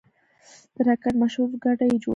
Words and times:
د 0.75 0.77
راکټ 0.87 1.13
مشهور 1.21 1.47
اورګاډی 1.49 1.87
یې 1.91 2.01
جوړ 2.03 2.09
کړ. 2.09 2.09